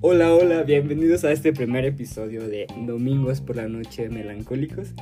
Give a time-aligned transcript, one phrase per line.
[0.00, 4.94] Hola, hola, bienvenidos a este primer episodio de Domingos por la Noche Melancólicos,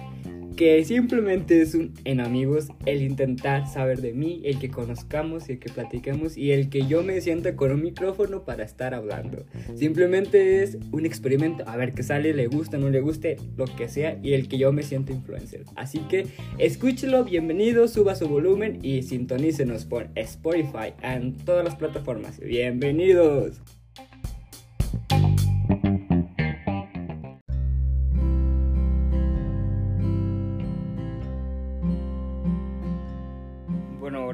[0.57, 5.59] que simplemente es un en amigos el intentar saber de mí, el que conozcamos el
[5.59, 9.45] que platiquemos y el que yo me sienta con un micrófono para estar hablando.
[9.75, 13.89] Simplemente es un experimento, a ver qué sale, le gusta, no le guste, lo que
[13.89, 15.65] sea, y el que yo me sienta influencer.
[15.77, 16.27] Así que
[16.59, 22.41] escúchelo, bienvenido, suba su volumen y sintonícenos por Spotify en todas las plataformas.
[22.41, 23.61] Bienvenidos.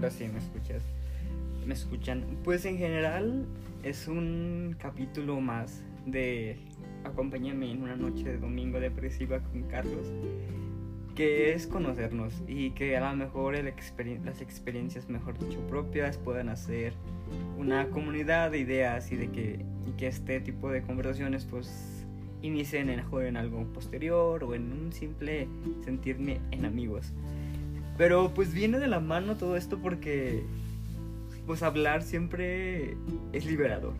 [0.02, 0.83] Ahora sí me escuchas.
[1.65, 2.24] Me escuchan.
[2.42, 3.47] Pues en general
[3.84, 6.56] es un capítulo más de
[7.05, 10.09] Acompáñame en una noche de domingo depresiva con Carlos.
[11.15, 16.95] Que es conocernos y que a lo mejor las experiencias, mejor dicho, propias puedan hacer
[17.56, 19.64] una comunidad de ideas y de que,
[19.98, 22.05] que este tipo de conversaciones pues
[22.41, 25.47] inicien en, en algo posterior o en un simple
[25.84, 27.12] sentirme en amigos.
[27.97, 30.45] Pero pues viene de la mano todo esto porque
[31.47, 32.97] pues hablar siempre
[33.33, 33.95] es liberador.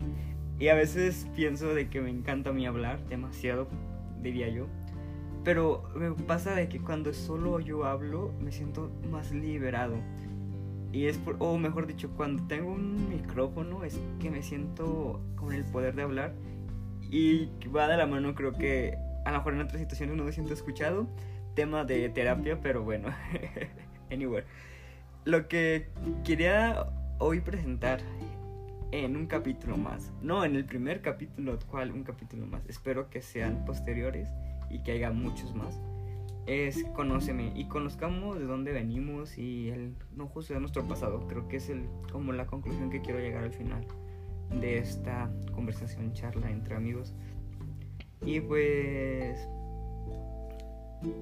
[0.59, 3.67] Y a veces pienso de que me encanta a mí hablar, demasiado,
[4.21, 4.67] diría yo.
[5.43, 9.95] Pero me pasa de que cuando solo yo hablo me siento más liberado.
[10.93, 15.65] Y es o mejor dicho, cuando tengo un micrófono es que me siento con el
[15.65, 16.33] poder de hablar.
[17.01, 20.31] Y va de la mano, creo que a lo mejor en otras situaciones no me
[20.31, 21.07] siento escuchado.
[21.55, 23.09] Tema de terapia, pero bueno.
[24.13, 24.43] anyway.
[25.25, 25.87] Lo que
[26.23, 26.87] quería
[27.19, 28.01] hoy presentar
[28.91, 30.11] en un capítulo más.
[30.21, 32.61] No, en el primer capítulo, cual un capítulo más.
[32.67, 34.29] Espero que sean posteriores
[34.69, 35.79] y que haya muchos más.
[36.45, 41.25] Es conóceme y conozcamos de dónde venimos y el no juzgar nuestro pasado.
[41.27, 43.85] Creo que es el, como la conclusión que quiero llegar al final
[44.51, 47.13] de esta conversación, charla entre amigos.
[48.21, 49.47] Y pues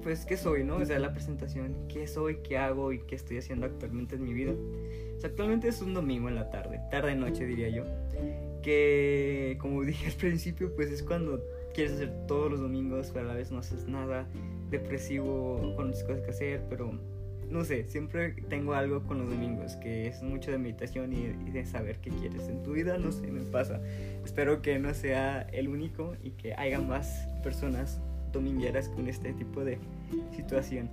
[0.02, 0.76] pues, ¿qué soy, no?
[0.76, 4.32] O sea, la presentación, ¿qué soy, qué hago y qué estoy haciendo actualmente en mi
[4.32, 4.52] vida?
[5.24, 7.84] actualmente es un domingo en la tarde, tarde-noche diría yo,
[8.62, 11.40] que como dije al principio, pues es cuando
[11.74, 14.26] quieres hacer todos los domingos, pero a la vez no haces nada,
[14.70, 16.92] depresivo, con muchas cosas que hacer, pero
[17.50, 21.66] no sé, siempre tengo algo con los domingos, que es mucho de meditación y, de
[21.66, 23.80] saber qué quieres en tu vida, no sé, me pasa.
[24.24, 28.00] Espero que no sea el único y que haya más personas
[28.32, 29.78] domingueras con este tipo de
[30.34, 30.90] situación.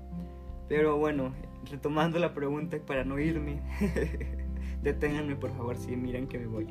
[0.67, 1.33] Pero bueno,
[1.69, 3.59] retomando la pregunta para no irme,
[4.83, 6.67] deténganme por favor si miran que me voy.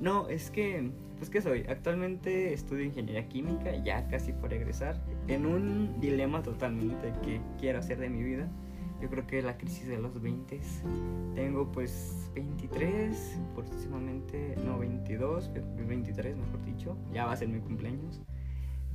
[0.00, 5.46] No, es que, pues que soy, actualmente estudio ingeniería química, ya casi por egresar, en
[5.46, 8.48] un dilema totalmente que quiero hacer de mi vida.
[9.00, 10.60] Yo creo que la crisis de los 20
[11.34, 15.50] tengo pues 23, próximamente, no 22,
[15.88, 18.20] 23 mejor dicho, ya va a ser mi cumpleaños.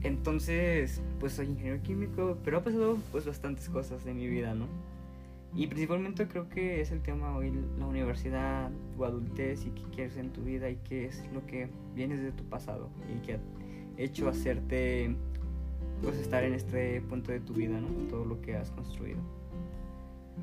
[0.06, 4.68] Entonces, pues soy ingeniero químico, pero ha pasado pues bastantes cosas de mi vida, ¿no?
[5.56, 10.18] Y principalmente creo que es el tema hoy, la universidad, tu adultez y qué quieres
[10.18, 13.40] en tu vida y qué es lo que vienes de tu pasado y que ha
[13.98, 15.16] hecho hacerte
[16.04, 17.88] pues estar en este punto de tu vida, ¿no?
[18.08, 19.18] Todo lo que has construido.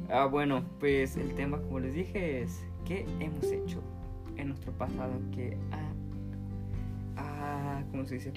[0.08, 3.80] Ah, bueno, pues el tema como les dije es qué hemos hecho
[4.36, 5.56] en nuestro pasado que
[7.16, 8.32] ha, ha ¿cómo se dice?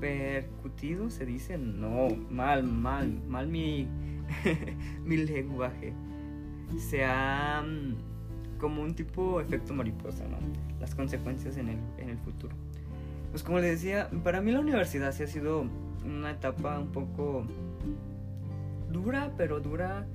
[0.00, 3.86] Percutido se dice, no, mal, mal, mal mi,
[5.04, 5.92] mi lenguaje.
[6.78, 10.38] Sea mm, como un tipo efecto mariposa, ¿no?
[10.80, 12.54] Las consecuencias en el, en el futuro.
[13.30, 15.66] Pues como les decía, para mí la universidad sí ha sido
[16.04, 17.44] una etapa un poco
[18.90, 20.06] dura, pero dura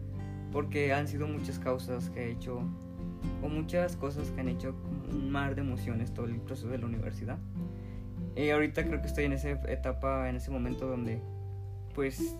[0.51, 2.61] porque han sido muchas causas que he hecho
[3.41, 4.75] o muchas cosas que han hecho
[5.11, 7.37] un mar de emociones todo el proceso de la universidad.
[8.35, 11.21] Y ahorita creo que estoy en esa etapa, en ese momento donde,
[11.93, 12.35] pues,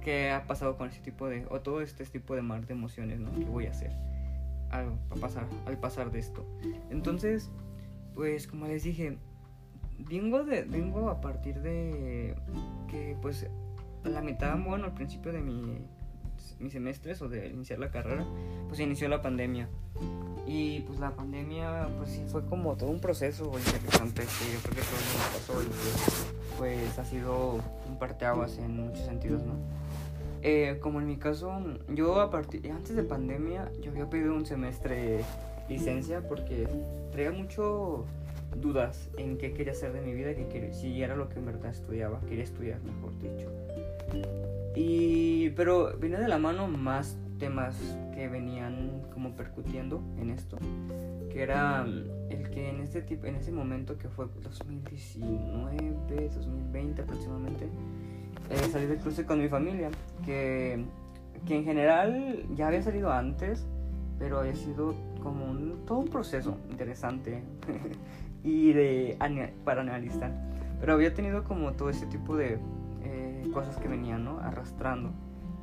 [0.00, 3.20] ¿qué ha pasado con ese tipo de, o todo este tipo de mar de emociones,
[3.20, 3.32] ¿no?
[3.32, 3.92] ¿Qué voy a hacer
[4.70, 6.44] al pasar, al pasar de esto?
[6.90, 7.50] Entonces,
[8.14, 9.16] pues, como les dije,
[9.98, 12.34] vengo, de, vengo a partir de
[12.88, 13.48] que, pues,
[14.04, 15.78] a la mitad, bueno, al principio de mi,
[16.58, 18.26] mis semestres o de iniciar la carrera,
[18.68, 19.68] pues inició la pandemia.
[20.48, 24.76] Y pues la pandemia, pues sí, fue como todo un proceso interesante que yo creo
[24.76, 29.52] que todo el mundo pasó y pues ha sido un parteaguas en muchos sentidos, ¿no?
[30.40, 31.52] Eh, como en mi caso,
[31.94, 35.20] yo a partir, antes de pandemia, yo había pedido un semestre
[35.68, 36.66] licencia porque
[37.12, 38.06] traía mucho
[38.56, 41.44] dudas en qué quería hacer de mi vida, que quería, si era lo que en
[41.44, 43.50] verdad estudiaba, quería estudiar, mejor dicho.
[44.74, 47.76] Y, pero viene de la mano más temas
[48.14, 50.58] que venían como percutiendo en esto,
[51.30, 57.68] que era el que en este tipo, en ese momento que fue 2019, 2020 aproximadamente,
[58.50, 59.90] eh, salí del cruce con mi familia,
[60.24, 60.84] que,
[61.46, 63.66] que en general ya había salido antes,
[64.18, 67.42] pero había sido como un, todo un proceso interesante
[68.42, 69.16] y de
[69.64, 70.32] para analizar.
[70.80, 72.58] Pero había tenido como todo ese tipo de
[73.02, 74.38] eh, cosas que venían, ¿no?
[74.38, 75.10] Arrastrando.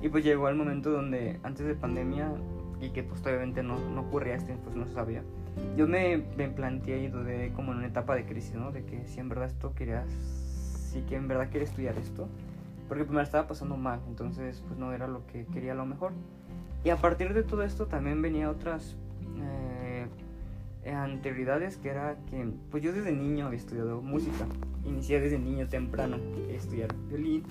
[0.05, 2.31] Y pues llegó el momento donde antes de pandemia
[2.79, 5.23] y que pues obviamente no, no ocurría esto, pues no se sabía.
[5.75, 8.71] Yo me, me planteé y dudé como en una etapa de crisis, ¿no?
[8.71, 10.07] De que si en verdad esto querías,
[10.91, 12.29] si que en verdad quería estudiar esto.
[12.87, 15.87] Porque pues me estaba pasando mal, entonces pues no era lo que quería a lo
[15.87, 16.11] mejor.
[16.83, 18.95] Y a partir de todo esto también venía otras
[19.41, 20.05] eh,
[20.93, 24.45] anterioridades que era que pues yo desde niño había estudiado música.
[24.85, 26.17] Inicié desde niño temprano
[26.47, 27.43] a estudiar violín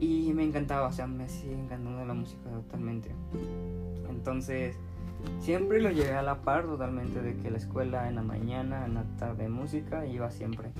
[0.00, 3.10] y me encantaba, o sea, me sigue encantando la música totalmente.
[4.08, 4.76] Entonces,
[5.40, 8.94] siempre lo llevé a la par totalmente de que la escuela en la mañana, en
[8.94, 10.70] la tarde música, iba siempre.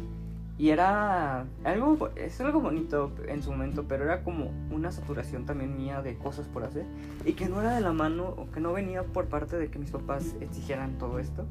[0.57, 5.77] Y era algo, es algo bonito en su momento, pero era como una saturación también
[5.77, 6.87] mía de cosas por hacer.
[7.25, 9.81] Y que no era de la mano, o que no venía por parte de que
[9.81, 11.45] mis papás exigieran todo esto,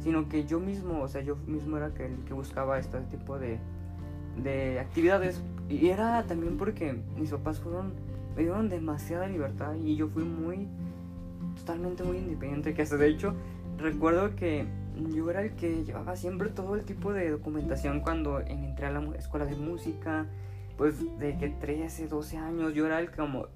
[0.00, 3.58] sino que yo mismo, o sea, yo mismo era el que buscaba este tipo de,
[4.42, 5.42] de actividades.
[5.68, 7.92] Y era también porque mis papás fueron,
[8.36, 10.66] me dieron demasiada libertad y yo fui muy,
[11.56, 12.74] totalmente muy independiente.
[12.74, 13.34] Que hasta de hecho,
[13.76, 14.66] recuerdo que
[15.14, 19.00] yo era el que llevaba siempre todo el tipo de documentación cuando entré a la
[19.16, 20.26] escuela de música,
[20.76, 23.46] pues de que 13, 12 años, yo era el como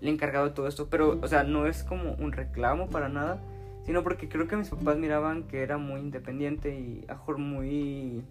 [0.00, 3.40] el encargado de todo esto, pero o sea, no es como un reclamo para nada,
[3.88, 8.22] sino porque creo que mis papás miraban que era muy independiente y mejor muy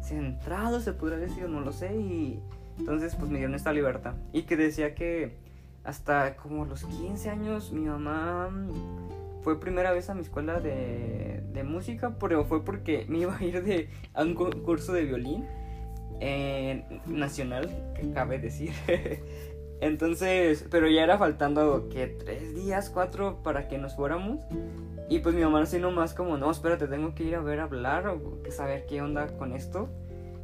[0.00, 2.38] centrado, se podría decir, no lo sé, y
[2.78, 5.38] entonces pues me dieron esta libertad y que decía que
[5.82, 8.48] hasta como los 15 años mi mamá
[9.42, 13.42] fue primera vez a mi escuela de, de música, pero fue porque me iba a
[13.42, 15.46] ir de, a un curso de violín
[16.20, 18.70] eh, nacional, que cabe decir.
[19.80, 24.40] Entonces, pero ya era faltando que tres días, cuatro para que nos fuéramos.
[25.08, 28.08] Y pues mi mamá así nomás como, no, espérate, tengo que ir a ver hablar
[28.08, 29.88] o saber qué onda con esto.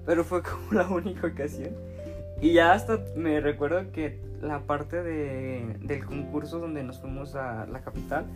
[0.06, 1.70] Pero fue como la única ocasión.
[2.40, 7.66] Y ya hasta me recuerdo que la parte de, del concurso donde nos fuimos a
[7.66, 8.26] la capital,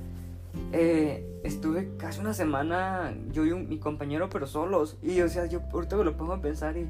[0.72, 4.96] eh, estuve casi una semana yo y mi compañero, pero solos.
[5.02, 6.88] Y o sea, yo ahorita me lo pongo a pensar y,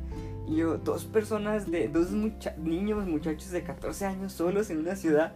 [0.54, 2.10] yo, dos personas de, dos
[2.58, 5.32] niños, muchachos de 14 años solos en una ciudad.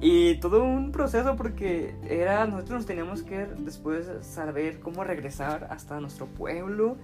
[0.00, 6.00] Y todo un proceso porque era, nosotros nos teníamos que después saber cómo regresar hasta
[6.00, 6.96] nuestro pueblo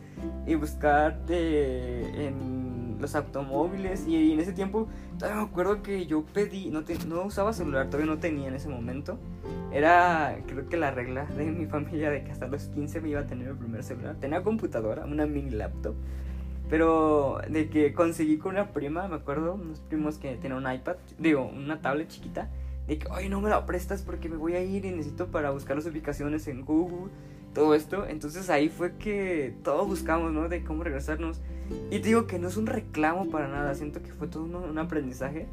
[0.46, 4.06] y buscar de, en los automóviles.
[4.08, 4.88] Y, en ese tiempo,
[5.18, 8.68] todavía me acuerdo que yo pedí, no, no usaba celular, todavía no tenía en ese
[8.68, 9.18] momento.
[9.72, 13.20] Era, creo que la regla de mi familia de que hasta los 15 me iba
[13.20, 14.16] a tener el primer celular.
[14.20, 15.94] Tenía computadora, una mini laptop.
[16.72, 20.96] Pero de que conseguí con una prima, me acuerdo, unos primos que tenían un iPad,
[21.18, 22.48] digo, una tablet chiquita.
[22.88, 25.50] De que, ay, no me la prestas porque me voy a ir y necesito para
[25.50, 27.10] buscar las ubicaciones en Google,
[27.52, 28.06] todo esto.
[28.06, 30.48] Entonces ahí fue que todos buscamos, ¿no?
[30.48, 31.42] De cómo regresarnos.
[31.90, 34.54] Y te digo que no es un reclamo para nada, siento que fue todo un,
[34.54, 35.48] un aprendizaje.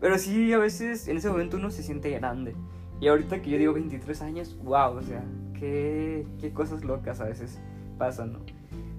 [0.00, 2.56] Pero sí, a veces en ese momento uno se siente grande.
[3.00, 5.22] Y ahorita que yo digo 23 años, wow, o sea,
[5.56, 7.60] qué, qué cosas locas a veces
[7.96, 8.40] pasan, ¿no?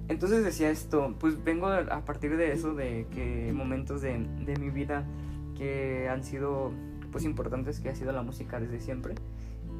[0.07, 4.69] Entonces decía esto, pues vengo a partir de eso, de que momentos de, de mi
[4.69, 5.05] vida
[5.57, 6.71] que han sido
[7.11, 9.15] pues importantes, que ha sido la música desde siempre.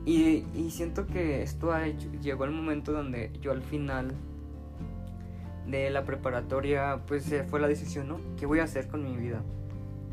[0.06, 4.14] Y, y siento que esto ha hecho, llegó el momento donde yo al final
[5.68, 8.20] de la preparatoria, pues fue la decisión, ¿no?
[8.38, 9.42] ¿Qué voy a hacer con mi vida?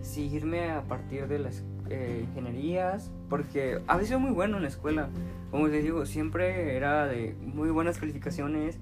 [0.00, 4.68] Si irme a partir de las eh, ingenierías, porque había sido muy bueno en la
[4.68, 5.10] escuela.
[5.50, 8.78] Como les digo, siempre era de muy buenas calificaciones.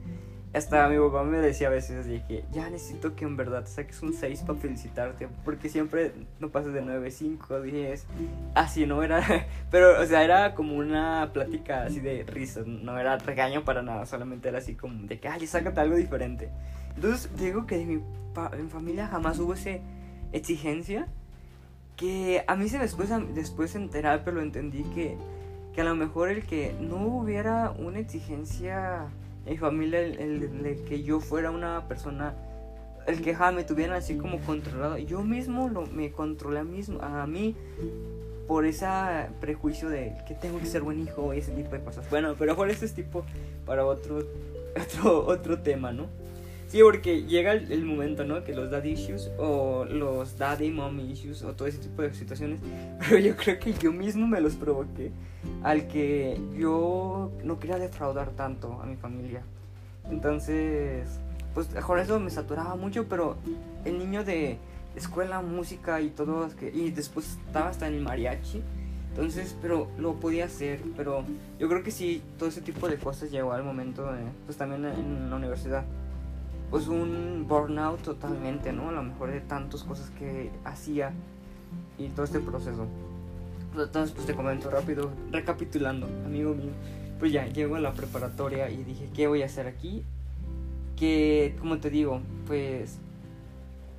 [0.53, 4.03] Hasta mi papá me decía a veces de que ya necesito que en verdad saques
[4.03, 8.07] un 6 para felicitarte, porque siempre no pasas de 9, 5, 10.
[8.57, 13.17] Así no era, pero o sea, era como una plática así de risa, no era
[13.19, 16.49] regaño para nada, solamente era así como de que, ay, sácate algo diferente.
[16.97, 19.79] Entonces, digo que en mi familia jamás hubo esa
[20.33, 21.07] exigencia
[21.95, 25.17] que a mí se después, después enterar, pero lo entendí que,
[25.73, 30.77] que a lo mejor el que no hubiera una exigencia en mi familia, el, de
[30.85, 32.35] que yo fuera una persona,
[33.07, 37.57] el que ja, me tuvieran así como controlado, yo mismo lo, me controlé a, mí
[38.47, 38.87] por ese
[39.41, 42.09] prejuicio de que tengo que ser buen hijo y ese tipo de cosas.
[42.11, 43.25] Bueno, pero por ese es tipo
[43.65, 44.19] para otro,
[44.77, 46.09] otro, otro tema, ¿no?
[46.71, 48.45] Sí, porque llega el, momento, ¿no?
[48.45, 52.61] Que los daddy issues o los daddy mommy issues o todo ese tipo de situaciones.
[53.01, 55.11] Pero yo creo que yo mismo me los provoqué
[55.65, 59.43] al que yo no quería defraudar tanto a mi familia.
[60.11, 61.09] Entonces,
[61.55, 63.37] pues por eso me saturaba mucho, pero
[63.85, 64.59] el niño de
[64.97, 68.63] escuela, música y todo, y después estaba hasta en el mariachi.
[69.11, 71.25] Entonces, pero lo podía hacer, pero
[71.59, 74.09] yo creo que sí, todo ese tipo de cosas llegó al momento,
[74.47, 75.85] pues también en la universidad
[76.71, 78.89] pues un burnout totalmente, ¿no?
[78.89, 81.13] A lo mejor de tantas cosas que hacía
[81.99, 82.87] y todo este proceso.
[83.77, 86.71] Entonces, pues te comento rápido, recapitulando, amigo mío.
[87.19, 90.05] Pues ya, llego a la preparatoria y dije, ¿qué voy a hacer aquí?
[90.97, 92.99] Que, como te digo, pues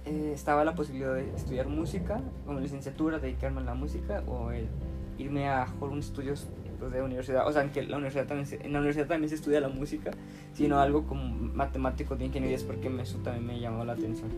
[0.05, 4.67] eh, estaba la posibilidad de estudiar música, como licenciatura, dedicarme a la música, o el
[5.17, 6.47] irme a un Estudios
[6.89, 9.69] de universidad, o sea, que la universidad también en la universidad también se estudia la
[9.69, 10.11] música,
[10.53, 14.29] sino algo como matemático de ingeniería, es porque eso también me llamó la atención.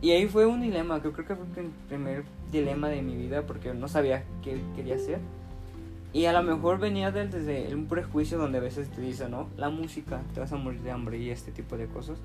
[0.00, 3.42] Y ahí fue un dilema, que creo que fue el primer dilema de mi vida,
[3.46, 5.18] porque no sabía qué quería hacer.
[6.12, 9.48] Y a lo mejor venía desde un prejuicio donde a veces te dicen, ¿no?
[9.56, 12.18] La música, te vas a morir de hambre y este tipo de cosas.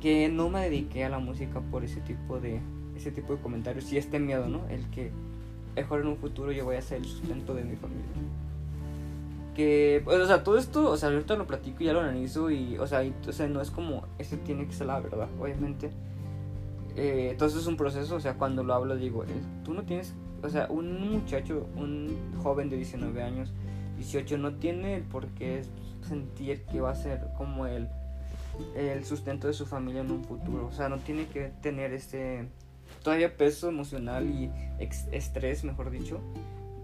[0.00, 2.60] Que no me dediqué a la música por ese tipo de,
[2.96, 4.66] ese tipo de comentarios y este miedo, ¿no?
[4.68, 5.12] El que
[5.76, 8.04] mejor en un futuro yo voy a ser el sustento de mi familia.
[9.54, 12.50] Que, pues, o sea, todo esto, o sea, ahorita lo platico y ya lo analizo
[12.50, 15.90] y, o sea, o sea no es como, esto tiene que ser la verdad, obviamente.
[16.96, 19.28] Eh, entonces es un proceso, o sea, cuando lo hablo digo, eh,
[19.64, 23.52] tú no tienes, o sea, un muchacho, un joven de 19 años,
[23.96, 25.62] 18, no tiene por qué
[26.06, 27.88] sentir que va a ser como el,
[28.74, 32.48] el sustento de su familia en un futuro, o sea, no tiene que tener este
[33.06, 36.18] todavía peso emocional y estrés, mejor dicho,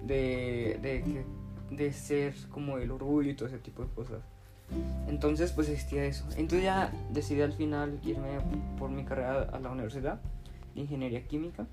[0.04, 1.24] de, de,
[1.68, 4.20] de ser como el orgullo y todo ese tipo de cosas.
[5.08, 6.24] Entonces, pues existía eso.
[6.36, 8.38] Entonces ya decidí al final irme
[8.78, 10.20] por mi carrera a la universidad
[10.76, 11.66] de ingeniería química.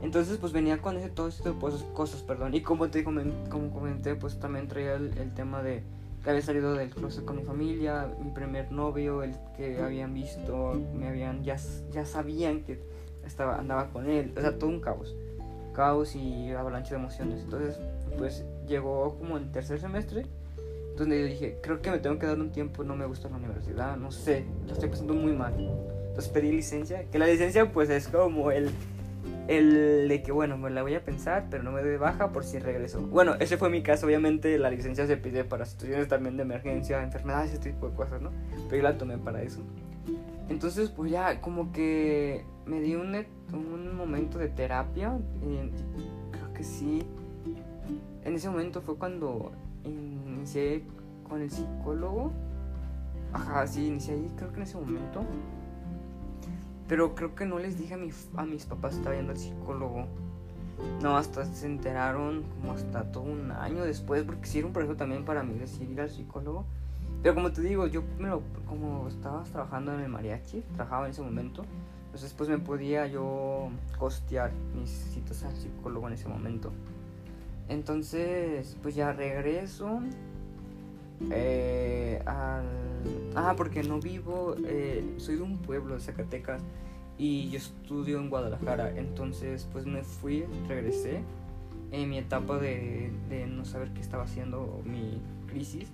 [0.00, 2.54] Entonces, pues venía con ese, todo este tipo de cosas, perdón.
[2.54, 5.82] Y como te como comenté, pues también traía el, el, tema de
[6.22, 10.80] que había salido del closet con mi familia, mi primer novio, el que habían visto,
[10.94, 11.56] me habían, ya,
[11.90, 12.94] ya sabían que
[13.26, 15.14] estaba, andaba con él, o sea, todo un caos,
[15.74, 17.42] caos y avalancha de emociones.
[17.42, 17.78] Entonces,
[18.18, 20.26] pues llegó como el tercer semestre,
[20.96, 23.36] donde yo dije, creo que me tengo que dar un tiempo, no me gusta la
[23.36, 25.54] universidad, no sé, lo estoy pasando muy mal.
[26.08, 28.70] Entonces pedí licencia, que la licencia pues es como el,
[29.48, 32.44] el de que bueno, me la voy a pensar, pero no me doy baja por
[32.44, 33.02] si regreso.
[33.02, 37.02] Bueno, ese fue mi caso, obviamente la licencia se pide para situaciones también de emergencia,
[37.02, 38.30] enfermedades, ese tipo de cosas, ¿no?
[38.70, 39.60] Pero yo la tomé para eso.
[40.48, 43.14] Entonces, pues ya como que me di un,
[43.52, 45.16] un momento de terapia.
[46.30, 47.02] creo que sí.
[48.24, 49.52] En ese momento fue cuando
[49.84, 50.82] inicié
[51.28, 52.32] con el psicólogo.
[53.32, 55.24] Ajá, sí, inicié ahí, creo que en ese momento.
[56.88, 59.38] Pero creo que no les dije a, mi, a mis papás que estaba yendo al
[59.38, 60.06] psicólogo.
[61.02, 64.96] No, hasta se enteraron como hasta todo un año después, porque sí era un proceso
[64.96, 66.64] también para mí decidir ir al psicólogo.
[67.22, 71.12] Pero como te digo, yo me lo, como estabas trabajando en el mariachi, trabajaba en
[71.12, 71.64] ese momento,
[72.16, 73.68] entonces pues me podía yo
[73.98, 76.72] costear mis citas al psicólogo en ese momento.
[77.68, 80.00] Entonces, pues ya regreso.
[81.30, 82.64] Eh, al...
[83.34, 86.62] Ah, porque no vivo, eh, soy de un pueblo de Zacatecas
[87.18, 88.96] y yo estudio en Guadalajara.
[88.96, 91.20] Entonces, pues me fui, regresé
[91.92, 95.86] en mi etapa de, de no saber qué estaba haciendo mi crisis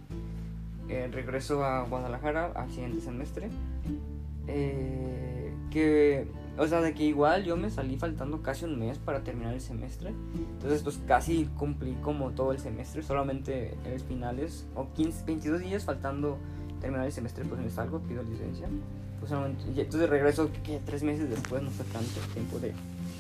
[0.89, 3.49] eh, regreso a Guadalajara al siguiente semestre.
[4.47, 5.32] Eh,
[5.73, 6.27] que,
[6.59, 9.61] o sea, de que igual yo me salí faltando casi un mes para terminar el
[9.61, 10.13] semestre.
[10.55, 15.61] Entonces, pues casi cumplí como todo el semestre, solamente en los finales, o 15, 22
[15.61, 16.39] días faltando
[16.81, 18.69] terminar el semestre, pues me salgo, pido licencia.
[19.21, 22.73] Pues entonces regreso que tres meses después, no fue tanto tiempo de,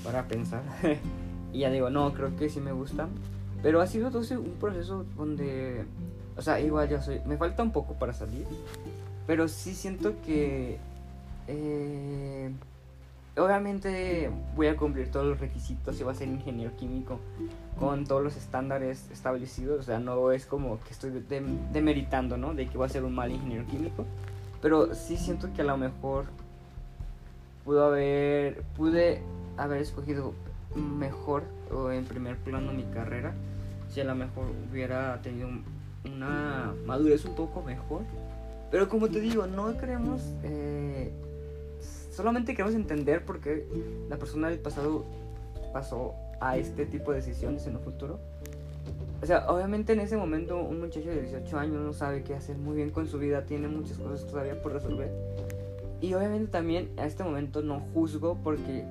[0.04, 0.62] para pensar.
[1.52, 3.08] y ya digo, no, creo que sí me gusta.
[3.62, 5.84] Pero ha sido todo un proceso donde
[6.36, 7.20] o sea, igual yo soy.
[7.26, 8.46] Me falta un poco para salir.
[9.26, 10.78] Pero sí siento que.
[11.48, 12.01] Eh,
[13.44, 17.20] obviamente voy a cumplir todos los requisitos y voy a ser ingeniero químico
[17.78, 19.80] con todos los estándares establecidos.
[19.80, 21.10] O sea, no es como que estoy
[21.72, 22.54] demeritando, ¿no?
[22.54, 24.04] De que voy a ser un mal ingeniero químico.
[24.60, 26.26] Pero sí siento que a lo mejor
[27.64, 28.62] pudo haber.
[28.76, 29.22] Pude
[29.56, 30.34] haber escogido
[30.74, 33.34] mejor o en primer plano mi carrera.
[33.88, 35.64] Si a lo mejor hubiera tenido un
[36.04, 38.02] una madurez un poco mejor.
[38.70, 40.22] Pero como te digo, no queremos...
[40.42, 41.12] Eh,
[42.12, 43.66] solamente queremos entender por qué
[44.08, 45.04] la persona del pasado
[45.72, 48.20] pasó a este tipo de decisiones en el futuro.
[49.22, 52.56] O sea, obviamente en ese momento un muchacho de 18 años no sabe qué hacer
[52.56, 55.10] muy bien con su vida, tiene muchas cosas todavía por resolver.
[56.00, 58.84] Y obviamente también a este momento no juzgo porque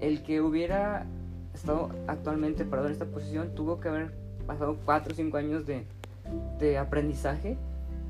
[0.00, 1.06] el que hubiera
[1.52, 4.12] estado actualmente parado en esta posición tuvo que haber
[4.46, 5.84] pasado 4 o 5 años de,
[6.60, 7.58] de aprendizaje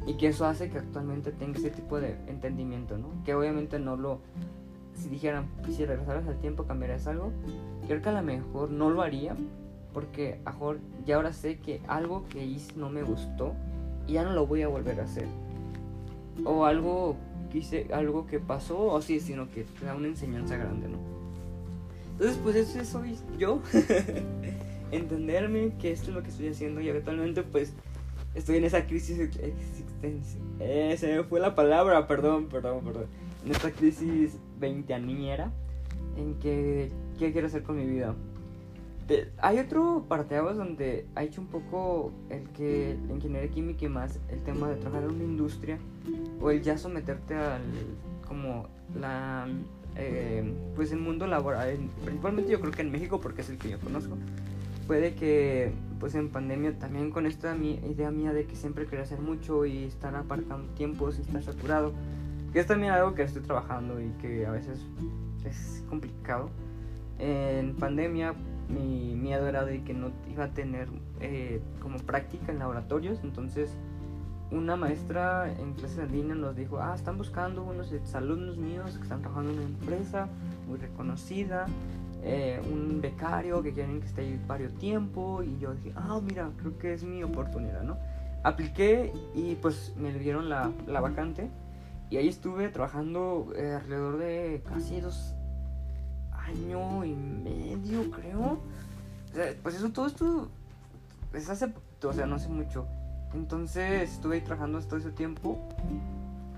[0.07, 3.09] y que eso hace que actualmente tenga ese tipo de entendimiento, ¿no?
[3.25, 4.21] Que obviamente no lo...
[4.95, 7.33] Si dijeran, si regresaras al tiempo, cambiarías algo,
[7.87, 9.35] creo que a lo mejor no lo haría,
[9.95, 13.55] porque mejor ya ahora sé que algo que hice no me gustó
[14.07, 15.27] y ya no lo voy a volver a hacer.
[16.45, 17.17] O algo
[17.51, 20.99] que hice, algo que pasó, o sí, sino que te da una enseñanza grande, ¿no?
[22.13, 23.61] Entonces, pues eso soy yo.
[24.93, 27.73] Entenderme que esto es lo que estoy haciendo y actualmente, pues,
[28.35, 30.41] estoy en esa crisis existencia.
[30.61, 33.07] Eh, se fue la palabra, perdón, perdón, perdón.
[33.45, 35.51] En esta crisis veinteaniera
[36.17, 38.15] en que, ¿qué quiero hacer con mi vida?
[39.39, 44.21] hay otro parteaguas donde ha hecho un poco el que la ingeniería química y más
[44.29, 45.79] el tema de trabajar en una industria
[46.41, 47.63] o el ya someterte al
[48.27, 48.69] como
[48.99, 49.49] la
[49.97, 53.71] eh, pues el mundo laboral principalmente yo creo que en México porque es el que
[53.71, 54.17] yo conozco
[54.91, 59.21] puede que pues en pandemia también con esta idea mía de que siempre quería hacer
[59.21, 61.93] mucho y estar aparcando tiempos y estar saturado,
[62.53, 64.85] que es también algo que estoy trabajando y que a veces
[65.45, 66.51] es complicado.
[67.21, 68.35] En pandemia
[68.69, 70.89] mi miedo era de que no iba a tener
[71.21, 73.71] eh, como práctica en laboratorios, entonces
[74.51, 79.05] una maestra en clases en línea nos dijo, ah, están buscando unos alumnos míos que
[79.05, 80.29] están trabajando en una empresa
[80.67, 81.67] muy reconocida
[82.23, 86.51] eh, un becario que quieren que esté ahí varios tiempo y yo dije, ah, mira,
[86.59, 87.97] creo que es mi oportunidad, ¿no?
[88.43, 91.51] Apliqué y pues me dieron la, la vacante
[92.11, 95.35] y ahí estuve trabajando eh, alrededor de casi dos
[96.33, 98.59] años y medio, creo.
[99.63, 100.49] pues eso, todo esto
[101.33, 101.73] es hace,
[102.03, 102.87] o sea, no hace mucho.
[103.33, 105.59] Entonces estuve ahí trabajando todo ese tiempo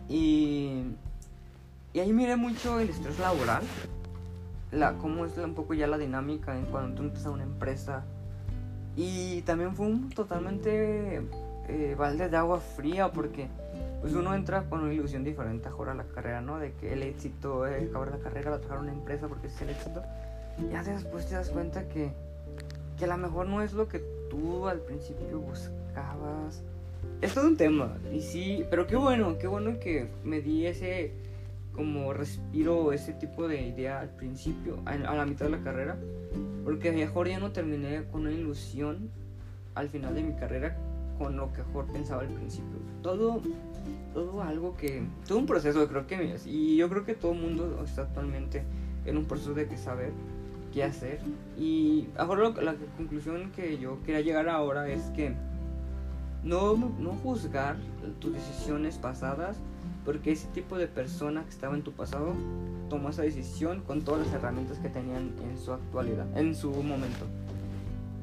[0.08, 0.84] y,
[1.92, 3.62] y ahí miré mucho el estrés laboral
[4.72, 8.04] la, cómo es un poco ya la dinámica en cuando tú entras a una empresa.
[8.96, 11.22] Y también fue un totalmente
[11.68, 13.48] eh, balde de agua fría porque
[14.00, 16.58] pues uno entra con una ilusión diferente a la carrera, ¿no?
[16.58, 19.62] De que el éxito es acabar la carrera, va a trabajar una empresa porque es
[19.62, 20.02] el éxito.
[20.70, 22.12] Ya después te das cuenta que,
[22.98, 26.62] que a lo mejor no es lo que tú al principio buscabas.
[27.20, 31.12] Es un tema, y sí, pero qué bueno, qué bueno que me di ese
[31.74, 35.98] como respiro ese tipo de idea al principio, a, la mitad de la carrera,
[36.64, 39.10] porque mejor ya no terminé con una ilusión
[39.74, 40.76] al final de mi carrera
[41.18, 42.78] con lo que mejor pensaba al principio.
[43.02, 43.40] Todo,
[44.12, 47.82] todo algo que, todo un proceso, creo que, y yo creo que todo el mundo
[47.84, 48.64] está actualmente
[49.06, 50.12] en un proceso de que saber
[50.72, 51.20] qué hacer.
[51.58, 55.34] Y ahora la conclusión que yo quería llegar ahora es que
[56.42, 57.76] no, no juzgar
[58.20, 59.58] tus decisiones pasadas
[60.04, 62.34] porque ese tipo de persona que estaba en tu pasado
[62.88, 67.26] tomó esa decisión con todas las herramientas que tenían en su actualidad, en su momento.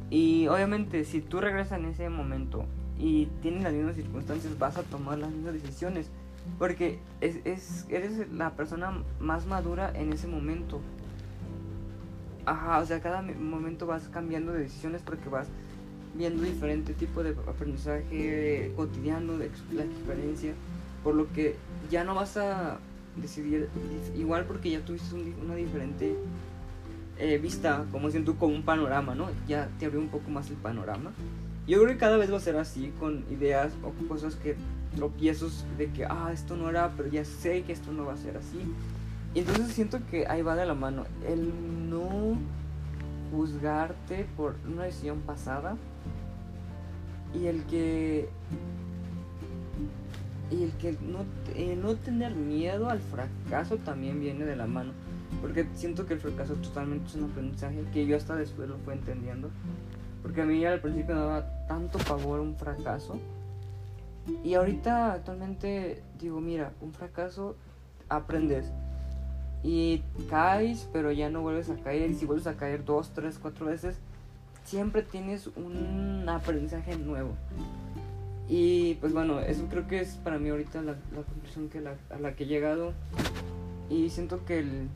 [0.09, 2.65] Y obviamente si tú regresas en ese momento
[2.97, 6.09] y tienes las mismas circunstancias, vas a tomar las mismas decisiones.
[6.57, 10.81] Porque es, es, eres la persona más madura en ese momento.
[12.45, 15.47] Ajá, o sea, cada momento vas cambiando de decisiones porque vas
[16.15, 20.53] viendo diferente tipo de aprendizaje cotidiano, de la experiencia.
[21.03, 21.55] Por lo que
[21.89, 22.79] ya no vas a
[23.15, 23.69] decidir
[24.17, 26.15] igual porque ya tuviste una diferente
[27.17, 29.27] eh, vista, como siento, como un panorama, ¿no?
[29.47, 31.11] Ya te abrió un poco más el panorama.
[31.67, 34.55] Yo creo que cada vez va a ser así, con ideas o cosas que
[34.95, 38.17] tropiezos de que, ah, esto no era, pero ya sé que esto no va a
[38.17, 38.59] ser así.
[39.35, 41.51] Y entonces siento que ahí va de la mano el
[41.89, 42.37] no
[43.31, 45.77] juzgarte por una decisión pasada
[47.33, 48.29] y el que
[50.51, 54.93] y el que no, eh, no tener miedo al fracaso también viene de la mano.
[55.41, 58.93] Porque siento que el fracaso totalmente es un aprendizaje que yo hasta después lo fui
[58.93, 59.49] entendiendo.
[60.23, 63.19] Porque a mí al principio me daba tanto favor un fracaso.
[64.43, 67.55] Y ahorita actualmente digo, mira, un fracaso
[68.09, 68.71] aprendes.
[69.63, 72.09] Y caes, pero ya no vuelves a caer.
[72.09, 73.97] Y si vuelves a caer dos, tres, cuatro veces,
[74.63, 77.31] siempre tienes un aprendizaje nuevo.
[78.49, 82.35] Y pues bueno, eso creo que es para mí ahorita la, conclusión que a la
[82.35, 82.93] que he llegado.
[83.89, 84.87] Y siento que el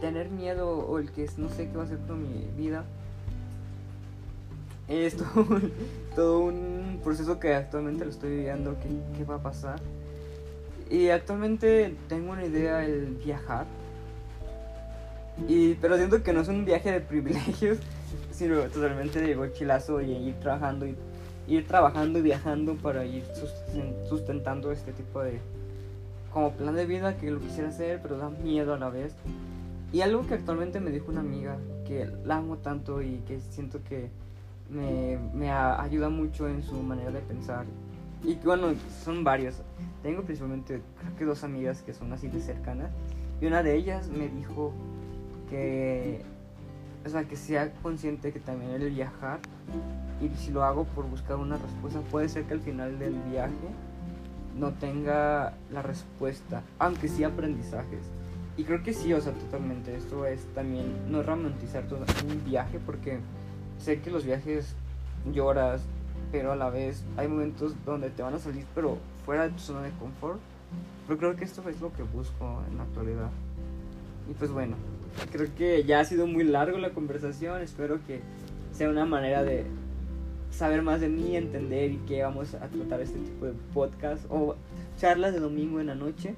[0.00, 2.84] tener miedo o el que no sé qué va a hacer con mi vida
[4.88, 5.16] es
[6.16, 9.80] todo un, proceso que actualmente lo estoy viviendo, qué, qué va a pasar.
[10.90, 13.66] Y actualmente tengo una idea el viajar.
[15.48, 17.78] Y, pero siento que no es un viaje de privilegios,
[18.32, 20.96] sino totalmente de mochilazo y ir trabajando y
[21.46, 23.24] ir trabajando y viajando para ir
[24.08, 25.40] sustentando este tipo de
[26.32, 29.14] como plan de vida que lo quisiera hacer, pero da miedo a la vez.
[29.90, 31.56] Y algo que actualmente me dijo una amiga,
[31.86, 34.10] que la amo tanto y que siento que
[34.68, 37.64] me, ayuda mucho en su manera de pensar.
[38.22, 38.68] Y que bueno,
[39.02, 39.62] son varios.
[40.02, 42.90] Tengo principalmente, creo que dos amigas que son así de cercanas.
[43.40, 44.72] Y una de ellas me dijo
[45.48, 46.22] que,
[47.06, 49.38] o sea, que sea consciente que también el viajar,
[50.20, 53.54] y si lo hago por buscar una respuesta, puede ser que al final del viaje
[54.58, 58.00] no tenga la respuesta, aunque sí aprendizajes.
[58.56, 59.94] Y creo que sí, o sea, totalmente.
[59.94, 63.18] Esto es también no romantizar todo un viaje porque
[63.78, 64.74] sé que los viajes
[65.32, 65.82] lloras,
[66.32, 69.58] pero a la vez hay momentos donde te van a salir, pero fuera de tu
[69.58, 70.40] zona de confort.
[71.06, 73.30] Pero creo que esto es lo que busco en la actualidad.
[74.28, 74.74] Y pues bueno,
[75.30, 77.60] creo que ya ha sido muy largo la conversación.
[77.60, 78.20] Espero que
[78.72, 79.64] sea una manera de
[80.50, 84.56] saber más de mí, entender y que vamos a tratar este tipo de podcast o
[84.98, 86.34] charlas de domingo en la noche,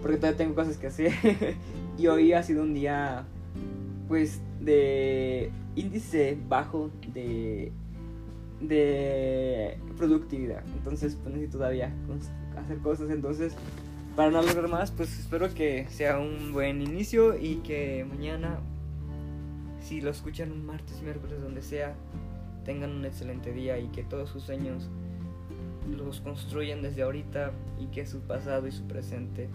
[0.00, 1.12] porque todavía tengo cosas que hacer.
[1.98, 3.24] y hoy ha sido un día,
[4.08, 7.72] pues, de índice bajo de,
[8.60, 10.62] de productividad.
[10.76, 11.92] Entonces, pues necesito todavía
[12.56, 13.10] hacer cosas.
[13.10, 13.54] Entonces,
[14.16, 18.58] para no lograr más, pues espero que sea un buen inicio y que mañana,
[19.80, 21.94] si lo escuchan un martes, miércoles, donde sea,
[22.64, 24.88] tengan un excelente día y que todos sus sueños
[25.90, 29.48] los construyan desde ahorita y que su pasado y su presente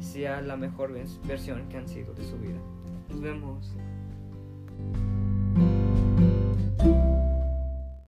[0.00, 0.92] sea la mejor
[1.26, 2.58] versión que han sido de su vida.
[3.08, 3.72] Nos vemos.